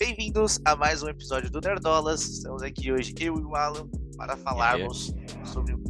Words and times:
Bem-vindos 0.00 0.60
a 0.64 0.76
mais 0.76 1.02
um 1.02 1.08
episódio 1.08 1.50
do 1.50 1.60
Nerdolas. 1.60 2.22
Estamos 2.22 2.62
aqui 2.62 2.92
hoje, 2.92 3.12
eu 3.18 3.34
e 3.36 3.42
o 3.42 3.56
Alan, 3.56 3.88
para 4.16 4.36
falarmos 4.36 5.12
sobre 5.44 5.74
o 5.74 5.82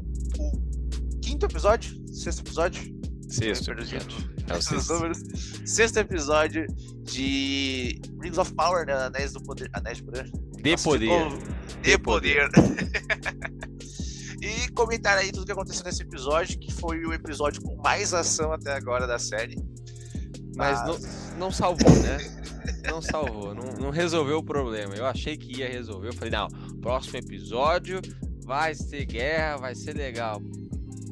quinto 1.20 1.44
episódio? 1.44 1.94
Sexto 2.10 2.40
episódio? 2.40 2.98
Sexto 3.29 3.71
episódio. 3.71 4.16
É 4.48 4.56
o 4.56 4.62
sexto. 4.64 4.94
Números. 4.94 5.18
Sexto 5.66 5.98
episódio 5.98 6.66
de 7.02 8.00
Rings 8.18 8.38
of 8.38 8.50
Power, 8.54 8.86
né? 8.86 8.94
Anéis 8.94 9.34
do 9.34 9.42
Poder. 9.42 9.68
Anéis 9.74 9.99
de 9.99 10.04
Poder? 10.04 10.25
De 10.25 10.71
Nossa, 10.71 10.85
poder. 10.85 11.06
novo. 11.06 11.38
De, 11.83 11.99
poder. 11.99 12.51
e 14.40 14.71
comentar 14.71 15.19
aí 15.19 15.31
tudo 15.31 15.45
que 15.45 15.53
aconteceu 15.53 15.85
nesse 15.85 16.02
episódio, 16.02 16.59
que 16.59 16.73
foi 16.73 17.05
o 17.05 17.12
episódio 17.12 17.61
com 17.61 17.77
mais 17.83 18.15
ação 18.15 18.55
até 18.55 18.73
agora 18.73 19.06
da 19.06 19.19
série. 19.19 19.62
Mas 20.56 20.83
não, 20.87 20.98
não 21.38 21.51
salvou, 21.51 21.91
né? 21.91 22.16
Não 22.88 23.02
salvou, 23.02 23.55
não, 23.55 23.64
não 23.78 23.91
resolveu 23.91 24.38
o 24.38 24.42
problema. 24.42 24.95
Eu 24.95 25.06
achei 25.06 25.37
que 25.37 25.59
ia 25.59 25.68
resolver. 25.68 26.09
Eu 26.09 26.15
falei, 26.15 26.30
não, 26.30 26.48
próximo 26.80 27.19
episódio 27.19 28.01
vai 28.45 28.74
ser 28.74 29.05
guerra, 29.05 29.56
vai 29.59 29.74
ser 29.74 29.95
legal. 29.95 30.41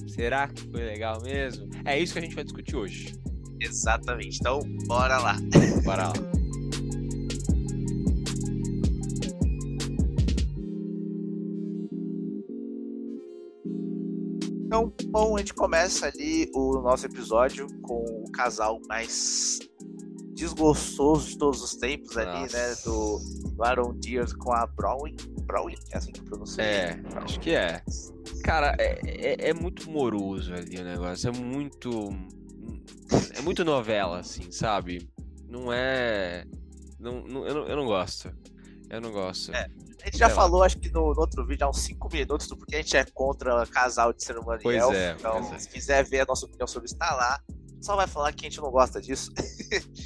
Será 0.09 0.49
que 0.49 0.63
foi 0.71 0.83
legal 0.83 1.21
mesmo? 1.23 1.69
É 1.85 1.99
isso 1.99 2.15
que 2.15 2.19
a 2.19 2.23
gente 2.23 2.35
vai 2.35 2.45
discutir 2.45 2.77
hoje. 2.77 3.15
Exatamente. 3.61 4.39
Então, 4.41 4.61
bora 4.87 5.19
lá. 5.19 5.37
Bora 5.85 6.09
lá. 6.09 6.13
Então, 14.67 14.93
bom, 15.11 15.37
a 15.37 15.39
gente 15.39 15.55
começa 15.55 16.07
ali 16.07 16.51
o 16.55 16.81
nosso 16.81 17.07
episódio 17.07 17.67
com 17.83 18.05
o 18.27 18.31
casal 18.33 18.81
mais 18.89 19.61
desgostoso 20.37 21.31
de 21.31 21.39
todos 21.39 21.63
os 21.63 21.75
tempos 21.75 22.17
ali, 22.17 22.43
Nossa. 22.43 22.57
né? 22.57 22.75
Do, 22.85 23.19
do 23.51 23.65
Aaron 23.65 23.99
com 24.39 24.53
a 24.53 24.67
Browning. 24.67 25.17
Browning, 25.43 25.77
é 25.91 25.97
assim 25.97 26.13
que 26.13 26.23
pronuncia? 26.23 26.63
É, 26.63 27.01
acho 27.17 27.41
que 27.41 27.51
é. 27.55 27.83
Cara, 28.45 28.77
é, 28.79 29.01
é, 29.05 29.49
é 29.51 29.55
muito 29.55 29.91
moroso 29.91 30.53
ali 30.53 30.79
o 30.79 30.85
negócio. 30.85 31.29
É 31.29 31.33
muito. 31.33 32.11
É 33.35 33.41
muito 33.41 33.65
novela, 33.65 34.19
assim, 34.21 34.51
sabe? 34.53 35.11
Não 35.49 35.73
é. 35.73 36.45
Não, 37.01 37.23
não, 37.23 37.47
eu, 37.47 37.55
não, 37.55 37.67
eu 37.69 37.77
não 37.77 37.87
gosto. 37.87 38.31
Eu 38.91 39.01
não 39.01 39.11
gosto. 39.11 39.53
É, 39.55 39.69
A 40.03 40.05
gente 40.07 40.19
já 40.19 40.27
sei 40.27 40.37
lá. 40.37 40.43
falou, 40.43 40.63
acho 40.63 40.79
que 40.79 40.91
no, 40.91 41.15
no 41.15 41.21
outro 41.21 41.47
vídeo, 41.47 41.65
há 41.67 41.71
uns 41.71 41.81
5 41.81 42.09
minutos, 42.13 42.47
do 42.47 42.57
porque 42.57 42.77
a 42.77 42.79
gente 42.79 42.97
é 42.97 43.05
contra 43.05 43.67
casal 43.67 44.13
de 44.13 44.23
ser 44.23 44.37
humano 44.39 44.61
Pois 44.63 44.77
e 44.77 44.79
elfo. 44.79 44.97
é, 44.97 45.17
então, 45.19 45.55
é. 45.55 45.59
se 45.59 45.69
quiser 45.69 46.05
ver 46.05 46.21
a 46.21 46.25
nossa 46.27 46.45
opinião 46.47 46.67
sobre 46.67 46.87
isso, 46.87 46.97
tá 46.97 47.15
lá. 47.15 47.41
Só 47.81 47.95
vai 47.95 48.07
falar 48.07 48.33
que 48.33 48.47
a 48.47 48.49
gente 48.49 48.61
não 48.61 48.71
gosta 48.71 49.01
disso. 49.01 49.31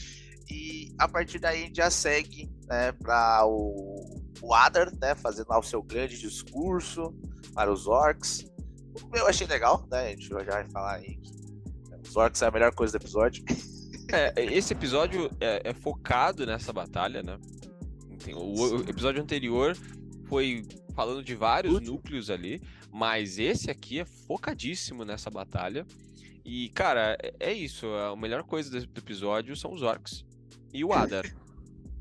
a 1.01 1.09
partir 1.09 1.39
daí 1.39 1.63
a 1.63 1.67
gente 1.67 1.77
já 1.77 1.91
segue 1.91 2.51
né, 2.69 2.93
para 2.93 3.47
o, 3.47 4.23
o 4.43 4.55
Adar, 4.55 4.93
né, 5.01 5.15
fazendo 5.15 5.49
lá 5.49 5.59
o 5.59 5.63
seu 5.63 5.83
grande 5.83 6.21
discurso 6.21 7.15
para 7.55 7.73
os 7.73 7.87
orcs. 7.87 8.45
Eu 9.15 9.27
achei 9.27 9.47
legal, 9.47 9.87
né? 9.91 10.09
A 10.09 10.11
gente 10.11 10.29
já 10.29 10.43
vai 10.43 10.69
falar 10.69 10.97
aí 10.97 11.17
que 11.17 12.09
os 12.09 12.15
orcs 12.15 12.43
é 12.43 12.47
a 12.47 12.51
melhor 12.51 12.75
coisa 12.75 12.97
do 12.97 13.03
episódio. 13.03 13.43
É, 14.13 14.35
esse 14.45 14.73
episódio 14.73 15.31
é, 15.41 15.71
é 15.71 15.73
focado 15.73 16.45
nessa 16.45 16.73
batalha, 16.73 17.23
né? 17.23 17.39
O, 18.35 18.79
o 18.79 18.81
episódio 18.81 19.23
anterior 19.23 19.77
foi 20.27 20.67
falando 20.97 21.23
de 21.23 21.37
vários 21.37 21.75
Último. 21.75 21.93
núcleos 21.93 22.29
ali, 22.29 22.61
mas 22.91 23.39
esse 23.39 23.71
aqui 23.71 24.01
é 24.01 24.05
focadíssimo 24.05 25.05
nessa 25.05 25.31
batalha. 25.31 25.87
E, 26.45 26.71
cara, 26.71 27.17
é, 27.23 27.35
é 27.39 27.53
isso. 27.53 27.87
A 27.87 28.17
melhor 28.17 28.43
coisa 28.43 28.69
desse 28.69 28.89
episódio 28.97 29.55
são 29.55 29.73
os 29.73 29.81
orcs 29.81 30.25
e 30.73 30.85
o 30.85 30.93
Adar. 30.93 31.25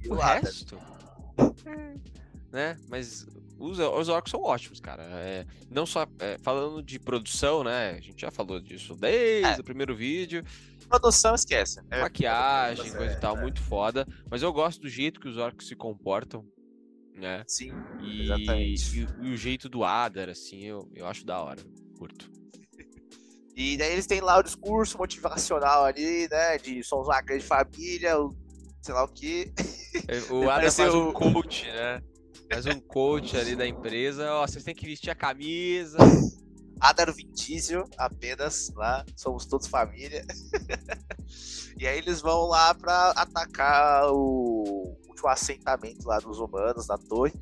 O 0.07 0.13
o 0.13 0.17
resto. 0.17 0.77
né? 2.51 2.77
Mas 2.87 3.25
os, 3.57 3.79
os 3.79 4.09
orcs 4.09 4.31
são 4.31 4.41
ótimos, 4.41 4.79
cara. 4.79 5.03
É, 5.03 5.45
não 5.69 5.85
só 5.85 6.05
é, 6.19 6.37
falando 6.39 6.81
de 6.81 6.97
produção, 6.99 7.63
né? 7.63 7.91
A 7.91 8.01
gente 8.01 8.21
já 8.21 8.31
falou 8.31 8.59
disso 8.59 8.95
desde 8.95 9.45
É. 9.45 9.59
o 9.59 9.63
primeiro 9.63 9.95
vídeo. 9.95 10.43
Produção, 10.87 11.35
esquece. 11.35 11.81
É, 11.91 12.01
Maquiagem, 12.01 12.87
é, 12.87 12.95
coisa 12.95 13.13
e 13.13 13.19
tal, 13.19 13.37
é. 13.37 13.41
muito 13.41 13.61
foda. 13.61 14.07
Mas 14.29 14.41
eu 14.41 14.51
gosto 14.51 14.81
do 14.81 14.89
jeito 14.89 15.19
que 15.19 15.27
os 15.27 15.37
orcs 15.37 15.67
se 15.67 15.75
comportam, 15.75 16.45
né? 17.15 17.43
Sim, 17.47 17.71
E, 18.01 18.23
exatamente. 18.23 18.99
e, 19.01 19.27
e 19.27 19.33
o 19.33 19.37
jeito 19.37 19.67
do 19.69 19.83
Adar, 19.83 20.29
assim, 20.29 20.63
eu, 20.63 20.89
eu 20.95 21.05
acho 21.05 21.25
da 21.25 21.39
hora. 21.41 21.61
Curto. 21.97 22.29
E 23.55 23.75
daí 23.75 23.91
eles 23.91 24.07
têm 24.07 24.21
lá 24.21 24.37
o 24.39 24.41
discurso 24.43 24.97
motivacional 24.97 25.83
ali, 25.83 26.29
né? 26.31 26.57
De 26.59 26.81
somos 26.81 27.07
uma 27.09 27.19
grande 27.21 27.43
família, 27.43 28.17
o- 28.17 28.33
sei 28.81 28.93
lá 28.93 29.03
o 29.03 29.07
que. 29.07 29.51
O 30.29 30.43
Adar 30.49 30.55
Parece 30.55 30.77
faz 30.77 30.93
o- 30.93 31.09
um 31.09 31.13
coach, 31.13 31.65
né? 31.65 32.01
Faz 32.51 32.65
um 32.65 32.79
coach 32.79 33.37
ali 33.37 33.55
da 33.55 33.67
empresa. 33.67 34.31
Ó, 34.33 34.47
vocês 34.47 34.63
têm 34.63 34.73
que 34.75 34.85
vestir 34.85 35.09
a 35.09 35.15
camisa. 35.15 35.97
Adar 36.81 37.13
Vin 37.13 37.29
Diesel, 37.33 37.83
apenas 37.97 38.71
lá, 38.73 39.05
somos 39.15 39.45
todos 39.45 39.67
família. 39.67 40.25
e 41.77 41.85
aí 41.85 41.97
eles 41.97 42.21
vão 42.21 42.47
lá 42.47 42.73
pra 42.73 43.11
atacar 43.11 44.09
o 44.11 44.95
último 45.09 45.27
assentamento 45.27 46.07
lá 46.07 46.19
dos 46.19 46.39
humanos 46.39 46.87
na 46.87 46.97
torre. 46.97 47.33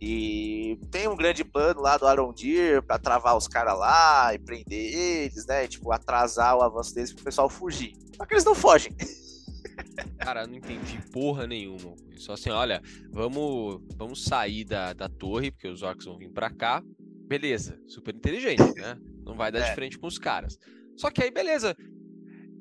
E 0.00 0.78
tem 0.90 1.08
um 1.08 1.16
grande 1.16 1.42
plano 1.44 1.80
lá 1.80 1.96
do 1.96 2.06
Arondir 2.06 2.82
pra 2.82 2.98
travar 2.98 3.36
os 3.36 3.48
caras 3.48 3.76
lá 3.78 4.32
e 4.34 4.38
prender 4.38 4.94
eles, 4.94 5.46
né? 5.46 5.66
Tipo, 5.66 5.90
atrasar 5.92 6.56
o 6.56 6.62
avanço 6.62 6.94
deles 6.94 7.12
pro 7.12 7.24
pessoal 7.24 7.48
fugir. 7.48 7.94
Só 8.16 8.24
que 8.26 8.34
eles 8.34 8.44
não 8.44 8.54
fogem. 8.54 8.94
Cara, 10.18 10.42
eu 10.42 10.46
não 10.48 10.56
entendi 10.56 10.98
porra 11.12 11.46
nenhuma. 11.46 11.94
Só 12.16 12.32
assim, 12.32 12.50
olha, 12.50 12.80
vamos, 13.10 13.80
vamos 13.96 14.24
sair 14.24 14.64
da, 14.64 14.92
da 14.92 15.08
torre, 15.08 15.50
porque 15.50 15.68
os 15.68 15.82
orcs 15.82 16.04
vão 16.06 16.18
vir 16.18 16.30
pra 16.30 16.50
cá. 16.50 16.82
Beleza, 17.26 17.80
super 17.86 18.14
inteligente, 18.14 18.62
né? 18.76 18.98
Não 19.24 19.34
vai 19.36 19.50
dar 19.50 19.60
É. 19.60 19.68
de 19.70 19.74
frente 19.74 19.98
com 19.98 20.06
os 20.06 20.18
caras. 20.18 20.58
Só 20.96 21.10
que 21.10 21.22
aí, 21.22 21.30
beleza. 21.30 21.76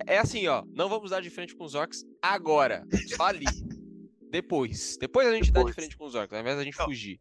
É 0.08 0.18
assim, 0.18 0.48
ó, 0.48 0.64
não 0.74 0.90
vamos 0.90 1.12
dar 1.12 1.22
de 1.22 1.30
frente 1.30 1.56
com 1.56 1.64
os 1.64 1.76
orcs 1.76 2.04
agora. 2.22 2.86
Só 3.16 3.24
ali. 3.28 3.46
Depois. 4.32 4.98
Depois 4.98 5.28
a 5.28 5.34
gente 5.34 5.52
dá 5.52 5.60
de 5.60 5.66
Depois. 5.68 5.76
frente 5.76 5.98
com 5.98 6.06
os 6.06 6.16
orcs, 6.16 6.34
ao 6.34 6.40
invés 6.42 6.58
da 6.58 6.64
gente 6.64 6.78
Não. 6.80 6.86
fugir. 6.86 7.20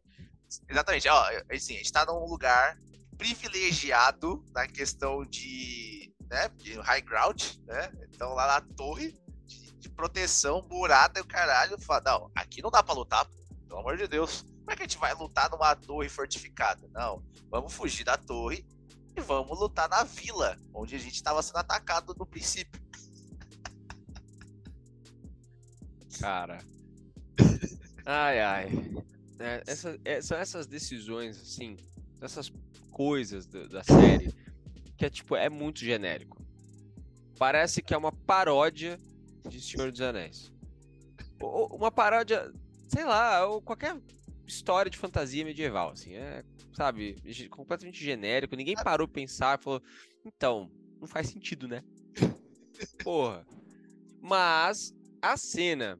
Exatamente, 0.69 1.07
ó, 1.07 1.23
assim, 1.51 1.73
a 1.75 1.77
gente 1.77 1.91
tá 1.91 2.05
num 2.05 2.25
lugar 2.25 2.79
privilegiado 3.17 4.43
na 4.53 4.67
questão 4.67 5.23
de, 5.25 6.11
né, 6.29 6.49
de 6.57 6.73
high 6.79 7.01
ground, 7.01 7.41
né? 7.65 7.91
Então 8.09 8.33
lá 8.33 8.47
na 8.47 8.61
torre 8.75 9.13
de, 9.83 9.89
proteção, 9.89 10.65
murada 10.69 11.19
e 11.19 11.21
o 11.21 11.25
caralho, 11.25 11.79
fala, 11.79 12.01
não, 12.05 12.31
aqui 12.35 12.61
não 12.61 12.71
dá 12.71 12.81
pra 12.81 12.93
lutar, 12.93 13.27
pelo 13.67 13.79
amor 13.79 13.97
de 13.97 14.07
Deus. 14.07 14.43
Como 14.59 14.71
é 14.71 14.75
que 14.75 14.83
a 14.83 14.85
gente 14.85 14.97
vai 14.97 15.13
lutar 15.13 15.49
numa 15.49 15.75
torre 15.75 16.07
fortificada? 16.07 16.87
Não, 16.93 17.21
vamos 17.49 17.73
fugir 17.73 18.03
da 18.05 18.17
torre 18.17 18.65
e 19.15 19.21
vamos 19.21 19.59
lutar 19.59 19.89
na 19.89 20.03
vila, 20.03 20.57
onde 20.73 20.95
a 20.95 20.99
gente 20.99 21.21
tava 21.21 21.41
sendo 21.43 21.57
atacado 21.57 22.15
no 22.17 22.25
princípio. 22.25 22.81
Cara. 26.19 26.59
Ai, 28.05 28.39
ai. 28.39 28.69
É, 29.39 29.63
essa- 29.67 29.99
é, 30.05 30.21
são 30.21 30.37
essas 30.37 30.65
decisões, 30.65 31.39
assim, 31.41 31.75
essas 32.21 32.51
coisas 32.91 33.45
da, 33.45 33.67
da 33.67 33.83
série 33.83 34.33
que 34.97 35.05
é 35.05 35.09
tipo, 35.09 35.35
é 35.35 35.49
muito 35.49 35.79
genérico. 35.79 36.41
Parece 37.37 37.81
que 37.81 37.93
é 37.93 37.97
uma 37.97 38.11
paródia 38.11 38.97
de 39.47 39.61
Senhor 39.61 39.91
dos 39.91 40.01
Anéis. 40.01 40.51
Ou- 41.39 41.67
uma 41.75 41.91
paródia, 41.91 42.51
sei 42.89 43.05
lá, 43.05 43.45
ou 43.47 43.61
qualquer 43.61 43.99
história 44.47 44.89
de 44.89 44.97
fantasia 44.97 45.43
medieval, 45.45 45.91
assim, 45.91 46.13
é, 46.13 46.43
sabe, 46.73 47.15
completamente 47.49 48.03
genérico. 48.03 48.55
Ninguém 48.55 48.75
parou 48.75 49.07
pra 49.07 49.15
pensar 49.15 49.59
e 49.59 49.63
falou, 49.63 49.81
então, 50.25 50.71
não 50.99 51.07
faz 51.07 51.27
sentido, 51.29 51.67
né? 51.67 51.83
Porra. 53.03 53.45
Mas 54.21 54.93
a 55.21 55.35
cena, 55.37 55.97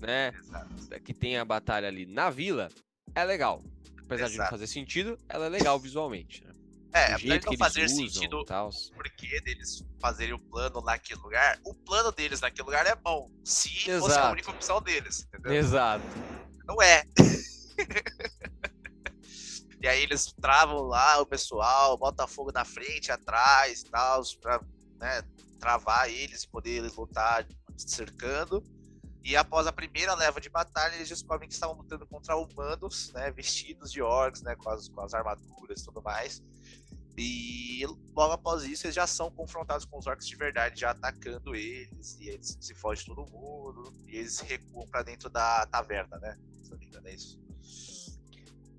né, 0.00 0.32
Exato. 0.38 1.00
que 1.02 1.14
tem 1.14 1.36
a 1.38 1.44
batalha 1.44 1.88
ali 1.88 2.06
na 2.06 2.30
vila, 2.30 2.68
é 3.14 3.24
legal. 3.24 3.62
Apesar 4.04 4.26
de 4.26 4.36
não 4.36 4.44
Exato. 4.44 4.50
fazer 4.50 4.66
sentido, 4.66 5.18
ela 5.28 5.46
é 5.46 5.48
legal 5.48 5.78
visualmente, 5.80 6.44
né? 6.44 6.52
É, 6.94 7.12
apesar 7.12 7.38
de 7.38 7.46
não 7.46 7.56
fazer 7.56 7.88
sentido 7.88 8.40
o 8.40 8.44
porquê 8.94 9.40
deles 9.40 9.84
fazerem 10.00 10.32
o 10.32 10.38
plano 10.38 10.80
naquele 10.80 11.20
lugar, 11.20 11.58
o 11.64 11.74
plano 11.74 12.12
deles 12.12 12.40
naquele 12.40 12.66
lugar 12.66 12.86
é 12.86 12.94
bom. 12.94 13.28
Se 13.44 13.68
fosse 13.68 13.90
a 13.90 13.96
Exato. 13.96 14.32
única 14.32 14.50
opção 14.52 14.80
deles, 14.80 15.26
entendeu? 15.26 15.54
Exato. 15.54 16.04
Não 16.64 16.80
é. 16.80 17.02
e 19.82 19.88
aí 19.88 20.04
eles 20.04 20.32
travam 20.40 20.82
lá 20.82 21.20
o 21.20 21.26
pessoal, 21.26 21.98
botam 21.98 22.28
fogo 22.28 22.52
na 22.52 22.64
frente, 22.64 23.10
atrás 23.10 23.80
e 23.80 23.90
tal, 23.90 24.22
pra 24.40 24.60
né, 25.00 25.20
travar 25.58 26.08
eles 26.08 26.44
e 26.44 26.48
poder 26.48 26.80
lutar 26.96 27.44
se 27.76 27.88
cercando. 27.88 28.62
E 29.24 29.34
após 29.36 29.66
a 29.66 29.72
primeira 29.72 30.14
leva 30.14 30.38
de 30.38 30.50
batalha, 30.50 30.94
eles 30.94 31.08
descobrem 31.08 31.48
que 31.48 31.54
estavam 31.54 31.76
lutando 31.76 32.06
contra 32.06 32.36
humanos, 32.36 33.10
né, 33.14 33.30
vestidos 33.30 33.90
de 33.90 34.02
orcs, 34.02 34.42
né, 34.42 34.54
com 34.54 34.68
as, 34.68 34.88
com 34.90 35.00
as 35.00 35.14
armaduras 35.14 35.80
e 35.80 35.84
tudo 35.84 36.02
mais. 36.02 36.42
E 37.16 37.86
logo 38.14 38.32
após 38.32 38.64
isso, 38.64 38.86
eles 38.86 38.94
já 38.94 39.06
são 39.06 39.30
confrontados 39.30 39.86
com 39.86 39.98
os 39.98 40.06
orcs 40.06 40.26
de 40.26 40.36
verdade, 40.36 40.80
já 40.80 40.90
atacando 40.90 41.54
eles, 41.54 42.18
e 42.20 42.28
eles 42.28 42.58
se 42.60 42.74
fogem 42.74 43.06
todo 43.06 43.24
mundo, 43.30 43.94
e 44.06 44.18
eles 44.18 44.40
recuam 44.40 44.86
para 44.88 45.02
dentro 45.02 45.30
da 45.30 45.64
taverna, 45.66 46.18
né? 46.18 46.36
Se 46.62 46.70
não 46.70 46.78
me 46.78 46.86
engano, 46.86 47.08
é 47.08 47.14
isso. 47.14 47.40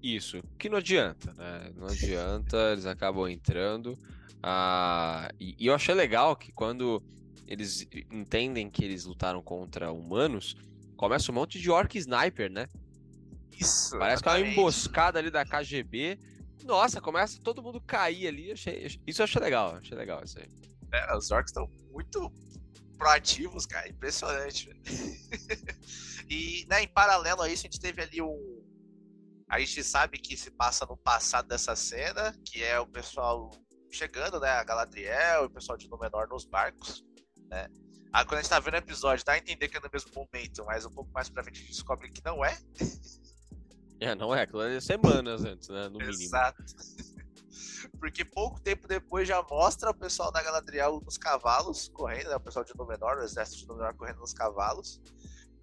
Isso, 0.04 0.44
que 0.60 0.70
não 0.70 0.78
adianta, 0.78 1.34
né? 1.34 1.72
Não 1.76 1.88
adianta, 1.88 2.58
eles 2.72 2.86
acabam 2.86 3.28
entrando. 3.28 3.98
Ah, 4.44 5.28
e, 5.40 5.56
e 5.58 5.66
eu 5.66 5.74
achei 5.74 5.96
legal 5.96 6.36
que 6.36 6.52
quando 6.52 7.02
eles 7.48 7.88
entendem 8.12 8.70
que 8.70 8.84
eles 8.84 9.06
lutaram 9.06 9.42
contra 9.42 9.92
humanos, 9.92 10.56
começa 10.96 11.32
um 11.32 11.36
monte 11.36 11.60
de 11.60 11.70
orc 11.70 11.96
sniper, 11.98 12.52
né? 12.52 12.68
Isso. 13.60 13.98
Parece 13.98 14.22
que 14.22 14.30
é 14.30 14.32
uma 14.32 14.40
emboscada 14.40 15.20
ali 15.20 15.30
da 15.30 15.46
KGB. 15.46 16.20
Nossa, 16.64 17.00
começa 17.00 17.40
todo 17.42 17.62
mundo 17.62 17.80
cair 17.80 18.28
ali. 18.28 18.52
Achei, 18.52 18.88
isso 19.06 19.22
eu 19.22 19.24
achei 19.24 19.42
legal, 19.42 19.76
achei 19.76 19.98
legal 19.98 20.24
isso 20.24 20.40
aí. 20.40 20.48
É, 20.92 21.16
os 21.16 21.32
orcs 21.32 21.52
estão 21.52 21.70
muito 21.92 22.32
proativos, 22.98 23.66
cara. 23.66 23.88
Impressionante. 23.88 24.70
e, 26.30 26.66
né, 26.70 26.84
em 26.84 26.88
paralelo 26.88 27.42
a 27.42 27.50
isso, 27.50 27.66
a 27.66 27.70
gente 27.70 27.80
teve 27.80 28.02
ali 28.02 28.22
um. 28.22 28.64
A 29.48 29.60
gente 29.60 29.84
sabe 29.84 30.18
que 30.18 30.36
se 30.36 30.50
passa 30.50 30.86
no 30.86 30.98
passado 30.98 31.48
dessa 31.48 31.76
cena, 31.76 32.36
que 32.44 32.64
é 32.64 32.80
o 32.80 32.88
pessoal 32.88 33.52
chegando, 33.92 34.40
né? 34.40 34.50
A 34.50 34.64
Galadriel, 34.64 35.46
o 35.46 35.50
pessoal 35.50 35.78
de 35.78 35.88
Númenor 35.88 36.28
nos 36.28 36.46
barcos, 36.46 37.05
né? 37.50 37.68
Aí 38.14 38.24
quando 38.26 38.40
a 38.40 38.42
gente 38.42 38.50
tá 38.50 38.60
vendo 38.60 38.76
o 38.76 38.78
episódio, 38.78 39.26
dá 39.26 39.34
a 39.34 39.38
entender 39.38 39.68
que 39.68 39.78
é 39.78 39.80
no 39.80 39.90
mesmo 39.92 40.12
momento, 40.16 40.64
mas 40.66 40.86
um 40.86 40.90
pouco 40.90 41.12
mais 41.12 41.30
pra 41.30 41.44
frente 41.44 41.58
a 41.58 41.60
gente 41.62 41.72
descobre 41.72 42.10
que 42.10 42.24
não 42.24 42.44
é. 42.44 42.58
É, 43.98 44.14
não 44.14 44.36
é, 44.36 44.42
aquilo 44.42 44.62
é 44.62 44.80
semanas 44.82 45.46
antes, 45.46 45.70
né? 45.70 45.88
No 45.88 46.00
mínimo. 46.00 46.12
Exato. 46.12 46.62
Porque 47.98 48.26
pouco 48.26 48.60
tempo 48.60 48.88
depois 48.88 49.26
já 49.26 49.42
mostra 49.42 49.90
o 49.90 49.94
pessoal 49.94 50.32
da 50.32 50.44
Galadriel 50.44 51.02
nos 51.04 51.18
cavalos 51.18 51.88
correndo, 51.88 52.30
né? 52.30 52.36
O 52.36 52.40
pessoal 52.42 52.66
de 52.66 52.76
Númenor, 52.76 53.18
o 53.18 53.24
exército 53.24 53.60
de 53.60 53.68
Númenor 53.68 53.96
correndo 53.96 54.20
nos 54.20 54.34
cavalos. 54.34 55.02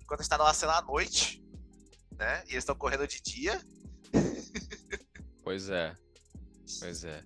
Enquanto 0.01 0.21
está 0.21 0.39
numa 0.39 0.55
cena 0.55 0.79
à 0.79 0.83
noite, 0.83 1.45
né? 2.17 2.43
E 2.47 2.53
eles 2.53 2.63
estão 2.63 2.75
correndo 2.75 3.07
de 3.07 3.21
dia. 3.21 3.61
Pois 5.45 5.69
é. 5.69 5.93
Pois 6.79 7.03
é. 7.03 7.21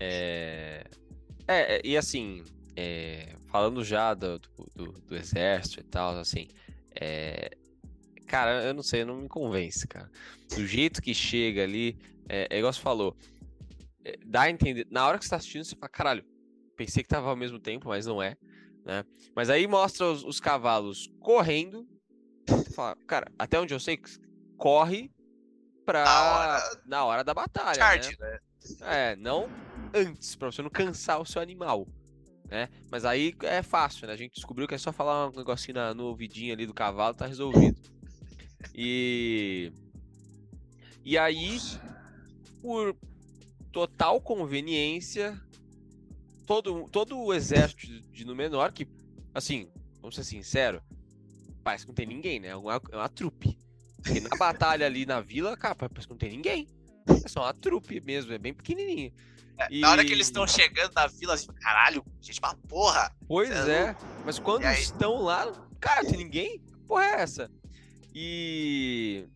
É, 0.00 0.90
é, 1.46 1.76
é 1.76 1.80
e 1.84 1.98
assim, 1.98 2.42
é, 2.80 3.34
falando 3.48 3.82
já 3.82 4.14
do, 4.14 4.38
do, 4.38 4.92
do, 4.92 5.16
exército 5.16 5.80
e 5.80 5.82
tal, 5.82 6.16
assim, 6.16 6.46
é, 6.94 7.50
cara, 8.24 8.62
eu 8.62 8.72
não 8.72 8.84
sei, 8.84 9.04
não 9.04 9.16
me 9.16 9.28
convence, 9.28 9.84
cara. 9.88 10.08
Do 10.48 10.64
jeito 10.64 11.02
que 11.02 11.12
chega 11.12 11.64
ali, 11.64 11.98
é, 12.28 12.46
é 12.48 12.58
igual 12.58 12.72
você 12.72 12.80
falou, 12.80 13.16
é, 14.04 14.16
dá 14.24 14.42
a 14.42 14.50
entender, 14.50 14.86
na 14.92 15.04
hora 15.04 15.18
que 15.18 15.24
você 15.24 15.30
tá 15.30 15.36
assistindo, 15.36 15.64
você 15.64 15.74
fala, 15.74 15.88
caralho, 15.88 16.24
pensei 16.76 17.02
que 17.02 17.08
tava 17.08 17.28
ao 17.28 17.34
mesmo 17.34 17.58
tempo, 17.58 17.88
mas 17.88 18.06
não 18.06 18.22
é, 18.22 18.36
né? 18.84 19.04
Mas 19.34 19.50
aí 19.50 19.66
mostra 19.66 20.06
os, 20.06 20.22
os 20.22 20.38
cavalos 20.38 21.10
correndo, 21.18 21.84
você 22.48 22.70
fala, 22.70 22.96
cara, 23.08 23.26
até 23.36 23.58
onde 23.58 23.74
eu 23.74 23.80
sei, 23.80 24.00
corre 24.56 25.10
pra... 25.84 26.04
Na 26.04 26.22
hora, 26.22 26.80
na 26.86 27.04
hora 27.04 27.24
da 27.24 27.34
batalha, 27.34 27.74
Charge, 27.74 28.16
né? 28.20 28.30
né? 28.30 28.38
É, 28.82 29.16
não 29.16 29.48
antes, 29.92 30.36
pra 30.36 30.52
você 30.52 30.62
não 30.62 30.70
cansar 30.70 31.20
o 31.20 31.26
seu 31.26 31.42
animal. 31.42 31.84
Né? 32.48 32.68
Mas 32.90 33.04
aí 33.04 33.34
é 33.42 33.62
fácil, 33.62 34.06
né? 34.06 34.14
A 34.14 34.16
gente 34.16 34.34
descobriu 34.34 34.66
que 34.66 34.74
é 34.74 34.78
só 34.78 34.90
falar 34.90 35.28
um 35.28 35.36
negocinho 35.36 35.74
na, 35.74 35.92
no 35.92 36.04
ouvidinho 36.04 36.52
ali 36.52 36.66
do 36.66 36.72
cavalo, 36.72 37.14
tá 37.14 37.26
resolvido. 37.26 37.78
E. 38.74 39.70
E 41.04 41.16
aí, 41.16 41.58
por 42.60 42.96
total 43.70 44.20
conveniência, 44.20 45.40
todo, 46.46 46.88
todo 46.90 47.18
o 47.18 47.32
exército 47.32 47.86
de 47.86 48.24
Númenor, 48.24 48.72
que, 48.72 48.86
assim, 49.34 49.70
vamos 50.00 50.16
ser 50.16 50.24
sinceros, 50.24 50.82
parece 51.62 51.84
que 51.84 51.88
não 51.88 51.94
tem 51.94 52.06
ninguém, 52.06 52.40
né? 52.40 52.48
É 52.48 52.56
uma, 52.56 52.80
é 52.90 52.96
uma 52.96 53.08
trupe. 53.08 53.58
Porque 54.02 54.20
na 54.20 54.30
batalha 54.38 54.86
ali 54.86 55.04
na 55.04 55.20
vila, 55.20 55.56
cara, 55.56 55.74
parece 55.74 56.06
que 56.06 56.12
não 56.12 56.18
tem 56.18 56.30
ninguém. 56.30 56.66
É 57.24 57.28
só 57.28 57.42
uma 57.42 57.54
trupe 57.54 58.00
mesmo, 58.00 58.32
é 58.32 58.38
bem 58.38 58.54
pequenininho. 58.54 59.12
E... 59.70 59.78
É, 59.78 59.80
na 59.80 59.90
hora 59.90 60.04
que 60.04 60.12
eles 60.12 60.26
estão 60.26 60.46
chegando 60.46 60.92
na 60.94 61.06
vila, 61.06 61.34
assim, 61.34 61.48
caralho, 61.60 62.04
gente, 62.20 62.38
uma 62.40 62.54
porra. 62.68 63.10
Pois 63.26 63.50
é, 63.50 63.90
é 63.90 63.96
mas 64.24 64.38
quando 64.38 64.64
estão 64.64 65.22
lá, 65.22 65.52
cara, 65.80 66.04
tem 66.04 66.16
ninguém? 66.16 66.60
Porra 66.86 67.04
é 67.04 67.20
essa? 67.20 67.50
E, 68.14 69.26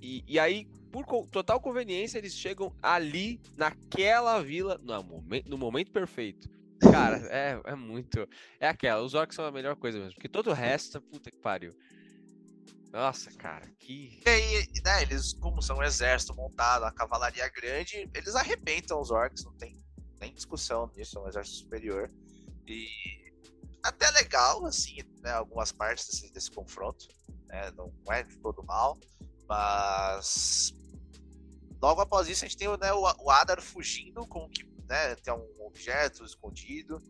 e, 0.00 0.24
e 0.26 0.38
aí, 0.38 0.66
por 0.90 1.04
total 1.26 1.60
conveniência, 1.60 2.18
eles 2.18 2.34
chegam 2.34 2.74
ali, 2.82 3.40
naquela 3.56 4.42
vila, 4.42 4.78
no 4.82 5.02
momento, 5.02 5.48
no 5.48 5.58
momento 5.58 5.90
perfeito. 5.90 6.48
Cara, 6.80 7.16
é, 7.30 7.60
é 7.64 7.74
muito. 7.74 8.28
É 8.58 8.68
aquela, 8.68 9.02
os 9.02 9.14
orcs 9.14 9.36
são 9.36 9.44
a 9.44 9.52
melhor 9.52 9.76
coisa 9.76 9.98
mesmo, 9.98 10.14
porque 10.14 10.28
todo 10.28 10.50
o 10.50 10.54
resto, 10.54 11.00
puta 11.00 11.30
que 11.30 11.38
pariu. 11.38 11.72
Nossa, 12.92 13.30
cara, 13.32 13.66
que. 13.78 14.20
E 14.26 14.28
aí, 14.28 14.68
né, 14.84 15.02
eles, 15.02 15.32
como 15.34 15.62
são 15.62 15.78
um 15.78 15.82
exército 15.82 16.34
montado, 16.34 16.84
a 16.84 16.92
cavalaria 16.92 17.48
grande, 17.48 18.10
eles 18.12 18.34
arrebentam 18.34 19.00
os 19.00 19.10
orcs, 19.10 19.44
não 19.44 19.52
tem 19.54 19.80
nem 20.20 20.34
discussão 20.34 20.90
nisso, 20.96 21.18
é 21.18 21.22
um 21.22 21.28
exército 21.28 21.58
superior. 21.58 22.10
E 22.66 22.88
até 23.82 24.10
legal, 24.10 24.66
assim, 24.66 24.98
né, 25.22 25.30
algumas 25.32 25.72
partes 25.72 26.06
desse, 26.06 26.32
desse 26.32 26.50
confronto, 26.50 27.06
né, 27.46 27.70
não 27.72 27.92
é 28.10 28.22
de 28.24 28.36
todo 28.38 28.62
mal, 28.64 28.98
mas 29.48 30.74
logo 31.80 32.00
após 32.00 32.28
isso 32.28 32.44
a 32.44 32.48
gente 32.48 32.58
tem 32.58 32.68
né, 32.78 32.92
o, 32.92 33.02
o 33.02 33.30
Adar 33.30 33.62
fugindo 33.62 34.26
com 34.26 34.48
que 34.48 34.64
né, 34.88 35.14
tem 35.16 35.32
um 35.32 35.64
objeto 35.64 36.24
escondido, 36.24 37.00